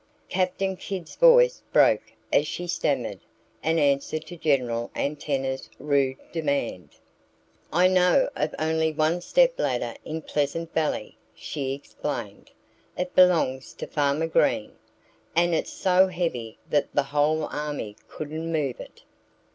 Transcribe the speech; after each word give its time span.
Captain 0.29 0.75
Kidd's 0.75 1.15
voice 1.15 1.61
broke 1.71 2.11
as 2.33 2.47
she 2.47 2.65
stammered 2.65 3.19
an 3.61 3.77
answer 3.77 4.17
to 4.17 4.35
General 4.35 4.89
Antenna's 4.95 5.69
rude 5.77 6.17
demand. 6.31 6.89
"I 7.71 7.87
know 7.87 8.27
of 8.35 8.55
only 8.57 8.91
one 8.91 9.21
stepladder 9.21 9.93
in 10.03 10.23
Pleasant 10.23 10.73
Valley," 10.73 11.19
she 11.35 11.73
explained. 11.75 12.49
"It 12.97 13.13
belongs 13.13 13.73
to 13.73 13.85
Farmer 13.85 14.25
Green. 14.25 14.71
And 15.35 15.53
it's 15.53 15.71
so 15.71 16.07
heavy 16.07 16.57
that 16.67 16.87
the 16.95 17.03
whole 17.03 17.43
army 17.51 17.95
couldn't 18.09 18.51
move 18.51 18.79
it." 18.79 19.03